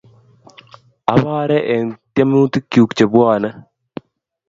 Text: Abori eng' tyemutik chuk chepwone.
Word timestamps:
Abori 1.13 1.57
eng' 1.73 1.93
tyemutik 2.13 2.65
chuk 2.71 2.89
chepwone. 2.97 3.49